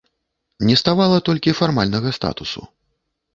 Не 0.69 0.75
ставала 0.81 1.19
толькі 1.27 1.53
фармальнага 1.59 2.15
статусу. 2.19 2.61